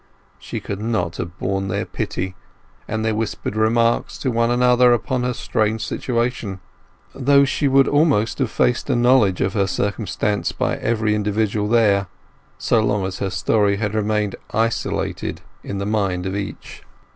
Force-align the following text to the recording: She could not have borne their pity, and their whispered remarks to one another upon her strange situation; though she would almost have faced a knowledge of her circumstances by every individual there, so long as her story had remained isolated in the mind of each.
She 0.39 0.59
could 0.59 0.81
not 0.81 1.17
have 1.17 1.37
borne 1.37 1.67
their 1.67 1.85
pity, 1.85 2.33
and 2.87 3.05
their 3.05 3.13
whispered 3.13 3.55
remarks 3.55 4.17
to 4.17 4.31
one 4.31 4.49
another 4.49 4.93
upon 4.93 5.21
her 5.21 5.33
strange 5.35 5.85
situation; 5.85 6.59
though 7.13 7.45
she 7.45 7.67
would 7.67 7.87
almost 7.87 8.39
have 8.39 8.49
faced 8.49 8.89
a 8.89 8.95
knowledge 8.95 9.41
of 9.41 9.53
her 9.53 9.67
circumstances 9.67 10.53
by 10.53 10.77
every 10.77 11.13
individual 11.13 11.69
there, 11.69 12.07
so 12.57 12.81
long 12.83 13.05
as 13.05 13.19
her 13.19 13.29
story 13.29 13.77
had 13.77 13.93
remained 13.93 14.35
isolated 14.49 15.41
in 15.63 15.77
the 15.77 15.85
mind 15.85 16.25
of 16.25 16.35
each. 16.35 16.81